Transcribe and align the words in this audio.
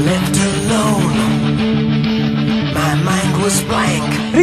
left 0.00 0.35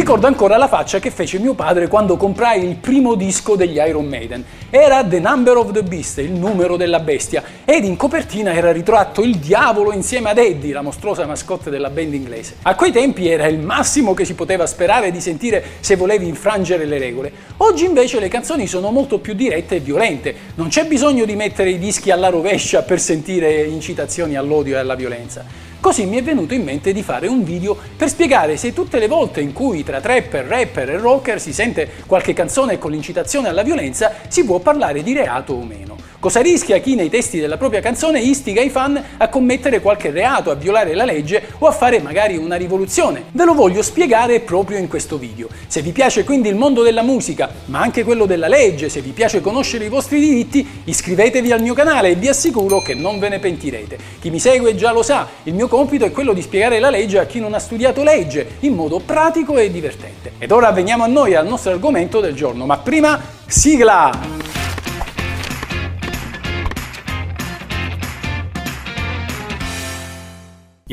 Ricordo 0.04 0.26
ancora 0.26 0.58
la 0.58 0.68
faccia 0.68 0.98
che 0.98 1.10
fece 1.10 1.38
mio 1.38 1.54
padre 1.54 1.88
quando 1.88 2.18
comprai 2.18 2.62
il 2.62 2.76
primo 2.76 3.14
disco 3.14 3.56
degli 3.56 3.76
Iron 3.76 4.04
Maiden. 4.04 4.44
Era 4.68 5.02
The 5.02 5.18
Number 5.18 5.56
of 5.56 5.72
the 5.72 5.82
Beast, 5.82 6.18
il 6.18 6.32
numero 6.32 6.76
della 6.76 7.00
bestia, 7.00 7.42
ed 7.64 7.84
in 7.84 7.96
copertina 7.96 8.52
era 8.52 8.70
ritratto 8.70 9.22
il 9.22 9.36
diavolo 9.36 9.92
insieme 9.92 10.28
ad 10.28 10.36
Eddie, 10.36 10.74
la 10.74 10.82
mostruosa 10.82 11.24
mascotte 11.24 11.70
della 11.70 11.88
band 11.88 12.12
inglese. 12.12 12.56
A 12.64 12.74
quei 12.74 12.92
tempi 12.92 13.28
era 13.28 13.46
il 13.46 13.58
massimo 13.58 14.12
che 14.12 14.26
si 14.26 14.34
poteva 14.34 14.66
sperare 14.66 15.10
di 15.10 15.22
sentire 15.22 15.64
se 15.80 15.96
volevi 15.96 16.28
infrangere 16.28 16.84
le 16.84 16.98
regole. 16.98 17.32
Oggi 17.56 17.86
invece 17.86 18.20
le 18.20 18.28
canzoni 18.28 18.66
sono 18.66 18.90
molto 18.90 19.20
più 19.20 19.32
dirette 19.32 19.76
e 19.76 19.80
violente. 19.80 20.34
Non 20.56 20.68
c'è 20.68 20.84
bisogno 20.84 21.24
di 21.24 21.34
mettere 21.34 21.70
i 21.70 21.78
dischi 21.78 22.10
alla 22.10 22.28
rovescia 22.28 22.82
per 22.82 23.00
sentire 23.00 23.62
incitazioni 23.62 24.36
all'odio 24.36 24.76
e 24.76 24.80
alla 24.80 24.96
violenza. 24.96 25.63
Così 25.84 26.06
mi 26.06 26.16
è 26.16 26.22
venuto 26.22 26.54
in 26.54 26.64
mente 26.64 26.94
di 26.94 27.02
fare 27.02 27.26
un 27.26 27.44
video 27.44 27.76
per 27.94 28.08
spiegare 28.08 28.56
se 28.56 28.72
tutte 28.72 28.98
le 28.98 29.06
volte 29.06 29.42
in 29.42 29.52
cui 29.52 29.84
tra 29.84 30.00
trapper, 30.00 30.46
rapper 30.46 30.88
e 30.88 30.96
rocker 30.96 31.38
si 31.38 31.52
sente 31.52 31.90
qualche 32.06 32.32
canzone 32.32 32.78
con 32.78 32.90
l'incitazione 32.90 33.48
alla 33.48 33.62
violenza 33.62 34.10
si 34.28 34.46
può 34.46 34.60
parlare 34.60 35.02
di 35.02 35.12
reato 35.12 35.52
o 35.52 35.62
meno. 35.62 35.93
Cosa 36.24 36.40
rischia 36.40 36.78
chi 36.78 36.94
nei 36.94 37.10
testi 37.10 37.38
della 37.38 37.58
propria 37.58 37.82
canzone 37.82 38.18
istiga 38.18 38.62
i 38.62 38.70
fan 38.70 38.98
a 39.18 39.28
commettere 39.28 39.82
qualche 39.82 40.10
reato, 40.10 40.50
a 40.50 40.54
violare 40.54 40.94
la 40.94 41.04
legge 41.04 41.48
o 41.58 41.66
a 41.66 41.70
fare 41.70 42.00
magari 42.00 42.38
una 42.38 42.56
rivoluzione? 42.56 43.24
Ve 43.32 43.44
lo 43.44 43.52
voglio 43.52 43.82
spiegare 43.82 44.40
proprio 44.40 44.78
in 44.78 44.88
questo 44.88 45.18
video. 45.18 45.48
Se 45.66 45.82
vi 45.82 45.92
piace 45.92 46.24
quindi 46.24 46.48
il 46.48 46.54
mondo 46.54 46.82
della 46.82 47.02
musica, 47.02 47.50
ma 47.66 47.80
anche 47.80 48.04
quello 48.04 48.24
della 48.24 48.48
legge, 48.48 48.88
se 48.88 49.02
vi 49.02 49.10
piace 49.10 49.42
conoscere 49.42 49.84
i 49.84 49.90
vostri 49.90 50.18
diritti, 50.18 50.66
iscrivetevi 50.84 51.52
al 51.52 51.60
mio 51.60 51.74
canale 51.74 52.08
e 52.08 52.14
vi 52.14 52.28
assicuro 52.28 52.80
che 52.80 52.94
non 52.94 53.18
ve 53.18 53.28
ne 53.28 53.38
pentirete. 53.38 53.98
Chi 54.18 54.30
mi 54.30 54.38
segue 54.38 54.74
già 54.74 54.92
lo 54.92 55.02
sa, 55.02 55.28
il 55.42 55.52
mio 55.52 55.68
compito 55.68 56.06
è 56.06 56.10
quello 56.10 56.32
di 56.32 56.40
spiegare 56.40 56.78
la 56.78 56.88
legge 56.88 57.18
a 57.18 57.26
chi 57.26 57.38
non 57.38 57.52
ha 57.52 57.58
studiato 57.58 58.02
legge, 58.02 58.52
in 58.60 58.72
modo 58.72 58.98
pratico 58.98 59.58
e 59.58 59.70
divertente. 59.70 60.32
Ed 60.38 60.52
ora 60.52 60.70
veniamo 60.70 61.04
a 61.04 61.06
noi 61.06 61.34
al 61.34 61.46
nostro 61.46 61.70
argomento 61.70 62.20
del 62.20 62.32
giorno, 62.32 62.64
ma 62.64 62.78
prima 62.78 63.20
sigla! 63.46 64.43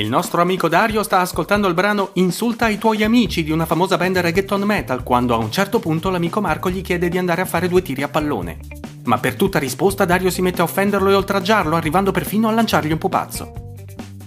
Il 0.01 0.09
nostro 0.09 0.41
amico 0.41 0.67
Dario 0.67 1.03
sta 1.03 1.19
ascoltando 1.19 1.67
il 1.67 1.75
brano 1.75 2.09
Insulta 2.13 2.67
i 2.67 2.79
tuoi 2.79 3.03
amici 3.03 3.43
di 3.43 3.51
una 3.51 3.67
famosa 3.67 3.97
band 3.97 4.17
reggaeton 4.17 4.63
metal 4.63 5.03
quando 5.03 5.35
a 5.35 5.37
un 5.37 5.51
certo 5.51 5.77
punto 5.77 6.09
l'amico 6.09 6.41
Marco 6.41 6.71
gli 6.71 6.81
chiede 6.81 7.07
di 7.07 7.19
andare 7.19 7.43
a 7.43 7.45
fare 7.45 7.69
due 7.69 7.83
tiri 7.83 8.01
a 8.01 8.07
pallone. 8.07 8.57
Ma 9.03 9.19
per 9.19 9.35
tutta 9.35 9.59
risposta 9.59 10.03
Dario 10.03 10.31
si 10.31 10.41
mette 10.41 10.61
a 10.61 10.63
offenderlo 10.63 11.11
e 11.11 11.13
oltraggiarlo, 11.13 11.75
arrivando 11.75 12.09
perfino 12.09 12.47
a 12.47 12.51
lanciargli 12.51 12.91
un 12.91 12.97
pupazzo. 12.97 13.73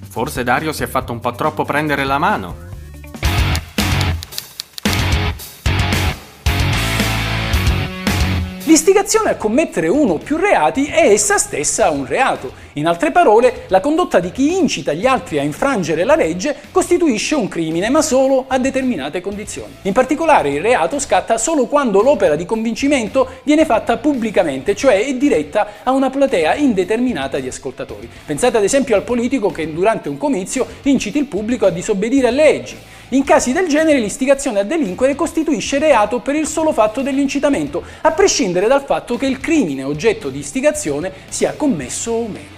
Forse 0.08 0.44
Dario 0.44 0.72
si 0.72 0.84
è 0.84 0.86
fatto 0.86 1.11
un 1.11 1.19
po' 1.19 1.33
troppo 1.33 1.64
prendere 1.64 2.05
la 2.05 2.19
mano 2.19 2.55
L'istigazione 8.75 9.30
a 9.30 9.36
commettere 9.36 9.86
uno 9.86 10.14
o 10.14 10.19
più 10.19 10.36
reati 10.36 10.86
è 10.86 11.06
essa 11.06 11.39
stessa 11.39 11.91
un 11.91 12.05
reato. 12.06 12.53
In 12.72 12.89
altre 12.89 13.12
parole, 13.12 13.66
la 13.69 13.78
condotta 13.78 14.19
di 14.19 14.33
chi 14.33 14.58
incita 14.58 14.92
gli 14.92 15.06
altri 15.06 15.39
a 15.39 15.44
infrangere 15.44 16.03
la 16.03 16.16
legge 16.16 16.56
costituisce 16.72 17.36
un 17.36 17.47
crimine, 17.47 17.89
ma 17.89 18.03
solo 18.03 18.47
a 18.48 18.58
determinate 18.58 19.20
condizioni. 19.20 19.75
In 19.83 19.92
particolare 19.92 20.48
il 20.48 20.61
reato 20.61 20.98
scatta 20.98 21.39
solo 21.39 21.66
quando 21.66 22.03
l'opera 22.03 22.34
di 22.34 22.44
convincimento 22.44 23.39
viene 23.44 23.64
fatta 23.64 23.97
pubblicamente, 23.98 24.75
cioè 24.75 25.06
è 25.06 25.14
diretta 25.14 25.69
a 25.84 25.92
una 25.92 26.11
platea 26.11 26.56
indeterminata 26.56 27.38
di 27.38 27.47
ascoltatori. 27.47 28.11
Pensate 28.27 28.56
ad 28.56 28.64
esempio 28.64 28.97
al 28.97 29.05
politico 29.05 29.53
che 29.53 29.72
durante 29.72 30.09
un 30.09 30.19
comizio 30.19 30.66
inciti 30.83 31.19
il 31.19 31.27
pubblico 31.27 31.66
a 31.66 31.70
disobbedire 31.70 32.27
alle 32.27 32.42
leggi. 32.42 32.77
In 33.10 33.22
casi 33.22 33.52
del 33.52 33.69
genere 33.69 33.98
l'istigazione 33.98 34.60
a 34.60 34.64
delinquere 34.64 35.14
costituisce 35.14 35.78
reato 35.78 36.20
per 36.20 36.34
il 36.34 36.47
solo 36.47 36.72
fatto 36.72 37.02
dell'incitamento, 37.02 37.83
a 38.00 38.12
prescindere 38.12 38.66
dal 38.66 38.82
fatto 38.82 39.16
che 39.16 39.26
il 39.26 39.38
crimine 39.41 39.84
oggetto 39.84 40.31
di 40.31 40.38
istigazione 40.38 41.12
sia 41.28 41.53
commesso 41.54 42.12
o 42.12 42.26
meno. 42.26 42.53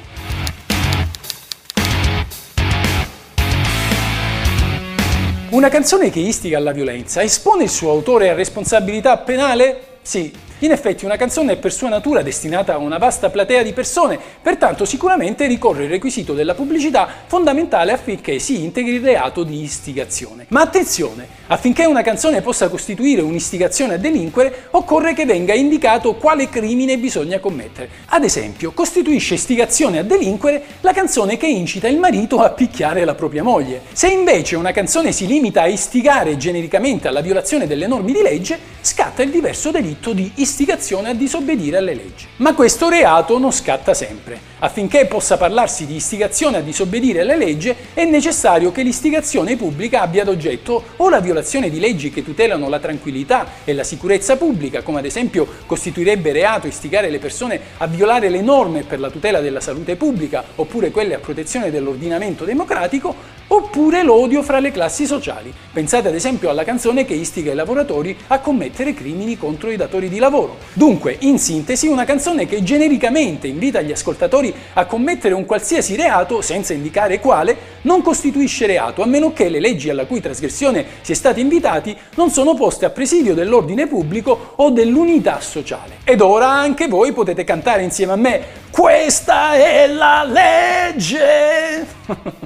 Una 5.50 5.68
canzone 5.68 6.10
che 6.10 6.20
istiga 6.20 6.58
alla 6.58 6.72
violenza 6.72 7.22
espone 7.22 7.64
il 7.64 7.70
suo 7.70 7.90
autore 7.90 8.30
a 8.30 8.34
responsabilità 8.34 9.16
penale? 9.16 9.98
Sì, 10.02 10.32
in 10.60 10.70
effetti 10.70 11.04
una 11.04 11.16
canzone 11.16 11.52
è 11.52 11.56
per 11.56 11.70
sua 11.70 11.90
natura 11.90 12.22
destinata 12.22 12.72
a 12.72 12.78
una 12.78 12.96
vasta 12.96 13.28
platea 13.28 13.62
di 13.62 13.74
persone, 13.74 14.18
pertanto 14.40 14.86
sicuramente 14.86 15.46
ricorre 15.46 15.84
il 15.84 15.90
requisito 15.90 16.32
della 16.32 16.54
pubblicità 16.54 17.06
fondamentale 17.26 17.92
affinché 17.92 18.38
si 18.38 18.62
integri 18.62 18.94
il 18.94 19.04
reato 19.04 19.42
di 19.42 19.60
istigazione. 19.60 20.46
Ma 20.48 20.62
attenzione, 20.62 21.28
affinché 21.48 21.84
una 21.84 22.00
canzone 22.00 22.40
possa 22.40 22.68
costituire 22.68 23.20
un'istigazione 23.20 23.94
a 23.94 23.98
delinquere, 23.98 24.68
occorre 24.70 25.12
che 25.12 25.26
venga 25.26 25.52
indicato 25.52 26.14
quale 26.14 26.48
crimine 26.48 26.96
bisogna 26.96 27.38
commettere. 27.38 27.90
Ad 28.06 28.24
esempio, 28.24 28.72
costituisce 28.72 29.34
istigazione 29.34 29.98
a 29.98 30.02
delinquere 30.04 30.62
la 30.80 30.92
canzone 30.92 31.36
che 31.36 31.46
incita 31.46 31.86
il 31.86 31.98
marito 31.98 32.40
a 32.40 32.48
picchiare 32.48 33.04
la 33.04 33.14
propria 33.14 33.42
moglie. 33.42 33.82
Se 33.92 34.08
invece 34.08 34.56
una 34.56 34.72
canzone 34.72 35.12
si 35.12 35.26
limita 35.26 35.62
a 35.62 35.66
istigare 35.66 36.38
genericamente 36.38 37.08
alla 37.08 37.20
violazione 37.20 37.66
delle 37.66 37.86
norme 37.86 38.12
di 38.12 38.22
legge, 38.22 38.75
scatta 38.86 39.24
il 39.24 39.30
diverso 39.30 39.72
delitto 39.72 40.12
di 40.12 40.30
istigazione 40.36 41.08
a 41.08 41.12
disobbedire 41.12 41.78
alle 41.78 41.92
leggi. 41.92 42.24
Ma 42.36 42.54
questo 42.54 42.88
reato 42.88 43.36
non 43.36 43.50
scatta 43.50 43.94
sempre. 43.94 44.38
Affinché 44.60 45.06
possa 45.06 45.36
parlarsi 45.36 45.86
di 45.86 45.96
istigazione 45.96 46.58
a 46.58 46.60
disobbedire 46.60 47.22
alle 47.22 47.36
leggi 47.36 47.74
è 47.92 48.04
necessario 48.04 48.70
che 48.70 48.84
l'istigazione 48.84 49.56
pubblica 49.56 50.02
abbia 50.02 50.22
ad 50.22 50.28
oggetto 50.28 50.84
o 50.98 51.08
la 51.08 51.18
violazione 51.18 51.68
di 51.68 51.80
leggi 51.80 52.10
che 52.10 52.22
tutelano 52.22 52.68
la 52.68 52.78
tranquillità 52.78 53.46
e 53.64 53.74
la 53.74 53.82
sicurezza 53.82 54.36
pubblica, 54.36 54.82
come 54.82 55.00
ad 55.00 55.04
esempio 55.04 55.48
costituirebbe 55.66 56.30
reato 56.30 56.68
istigare 56.68 57.10
le 57.10 57.18
persone 57.18 57.60
a 57.78 57.88
violare 57.88 58.28
le 58.28 58.40
norme 58.40 58.84
per 58.84 59.00
la 59.00 59.10
tutela 59.10 59.40
della 59.40 59.60
salute 59.60 59.96
pubblica 59.96 60.44
oppure 60.54 60.92
quelle 60.92 61.14
a 61.14 61.18
protezione 61.18 61.72
dell'ordinamento 61.72 62.44
democratico, 62.44 63.14
oppure 63.48 64.02
l'odio 64.02 64.42
fra 64.42 64.58
le 64.58 64.70
classi 64.70 65.06
sociali. 65.06 65.52
Pensate 65.72 66.08
ad 66.08 66.14
esempio 66.14 66.50
alla 66.50 66.64
canzone 66.64 67.04
che 67.04 67.14
istiga 67.14 67.52
i 67.52 67.54
lavoratori 67.54 68.16
a 68.28 68.40
commettere 68.40 68.94
crimini 68.94 69.36
contro 69.36 69.70
i 69.70 69.76
datori 69.76 70.08
di 70.08 70.18
lavoro. 70.18 70.56
Dunque, 70.72 71.16
in 71.20 71.38
sintesi, 71.38 71.86
una 71.86 72.04
canzone 72.04 72.46
che 72.46 72.62
genericamente 72.62 73.46
invita 73.46 73.80
gli 73.80 73.92
ascoltatori 73.92 74.54
a 74.74 74.86
commettere 74.86 75.34
un 75.34 75.44
qualsiasi 75.46 75.96
reato, 75.96 76.40
senza 76.40 76.72
indicare 76.72 77.20
quale, 77.20 77.74
non 77.82 78.02
costituisce 78.02 78.66
reato, 78.66 79.02
a 79.02 79.06
meno 79.06 79.32
che 79.32 79.48
le 79.48 79.60
leggi 79.60 79.90
alla 79.90 80.06
cui 80.06 80.20
trasgressione 80.20 80.84
si 81.02 81.12
è 81.12 81.14
stati 81.14 81.40
invitati 81.40 81.96
non 82.14 82.30
sono 82.30 82.54
poste 82.54 82.84
a 82.84 82.90
presidio 82.90 83.34
dell'ordine 83.34 83.86
pubblico 83.86 84.52
o 84.56 84.70
dell'unità 84.70 85.40
sociale. 85.40 85.98
Ed 86.04 86.20
ora 86.20 86.48
anche 86.48 86.88
voi 86.88 87.12
potete 87.12 87.44
cantare 87.44 87.82
insieme 87.82 88.12
a 88.12 88.16
me 88.16 88.64
Questa 88.70 89.54
è 89.54 89.86
la 89.86 90.24
legge! 90.24 91.86